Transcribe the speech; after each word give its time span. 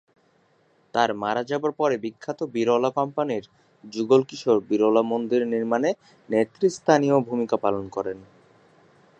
তার 0.93 1.09
মারা 1.13 1.43
যাবার 1.43 1.71
পরে 1.79 1.95
বিখ্যাত 1.97 2.39
বিড়লা 2.53 2.89
কোম্পানির 2.91 3.43
যুগল 3.83 4.21
কিশোর 4.29 4.57
বিড়লা 4.69 5.01
মন্দির 5.11 5.41
নির্মাণে 5.53 5.89
নেতৃস্থানীয় 6.29 7.17
ভূমিকা 7.27 7.57
পালন 7.57 7.85
করেন। 7.87 8.17